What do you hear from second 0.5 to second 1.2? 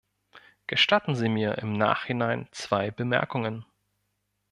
Gestatten